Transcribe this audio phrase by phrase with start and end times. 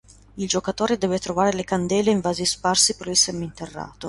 [0.33, 3.99] Il giocatore deve trovare le candele in vasi sparsi per il seminterrato.